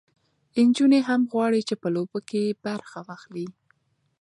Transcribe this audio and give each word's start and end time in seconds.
نجونې 0.67 0.99
هم 1.07 1.21
غواړي 1.31 1.61
چې 1.67 1.75
په 1.81 1.87
لوبو 1.95 2.19
کې 2.29 2.57
برخه 2.65 2.99
واخلي. 3.07 3.47